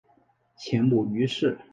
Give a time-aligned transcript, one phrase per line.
[0.57, 1.59] 前母俞氏。